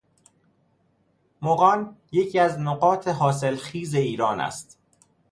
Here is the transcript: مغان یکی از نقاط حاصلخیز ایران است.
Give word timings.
مغان 1.41 1.95
یکی 2.11 2.39
از 2.39 2.59
نقاط 2.59 3.07
حاصلخیز 3.07 3.95
ایران 3.95 4.39
است. 4.41 4.79